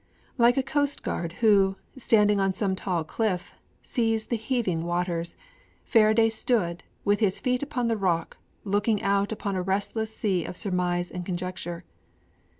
Like 0.35 0.57
a 0.57 0.63
coastguard 0.63 1.33
who, 1.45 1.75
standing 1.95 2.39
on 2.39 2.55
some 2.55 2.75
tall 2.75 3.03
cliff, 3.03 3.53
surveys 3.83 4.25
the 4.25 4.35
heaving 4.35 4.81
waters, 4.81 5.37
Faraday 5.83 6.29
stood, 6.29 6.81
with 7.05 7.19
his 7.19 7.39
feet 7.39 7.61
upon 7.61 7.87
the 7.87 7.95
rock, 7.97 8.37
looking 8.63 9.03
out 9.03 9.31
upon 9.31 9.55
a 9.55 9.61
restless 9.61 10.17
sea 10.17 10.43
of 10.43 10.57
surmise 10.57 11.11
and 11.11 11.23
conjecture. 11.23 11.83